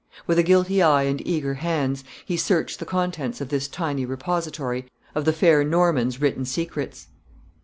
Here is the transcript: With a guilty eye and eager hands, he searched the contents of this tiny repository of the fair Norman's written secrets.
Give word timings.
With 0.25 0.39
a 0.39 0.43
guilty 0.43 0.81
eye 0.81 1.03
and 1.03 1.21
eager 1.27 1.53
hands, 1.53 2.03
he 2.25 2.35
searched 2.35 2.79
the 2.79 2.87
contents 2.87 3.39
of 3.39 3.49
this 3.49 3.67
tiny 3.67 4.03
repository 4.03 4.87
of 5.13 5.25
the 5.25 5.31
fair 5.31 5.63
Norman's 5.63 6.19
written 6.19 6.43
secrets. 6.43 7.09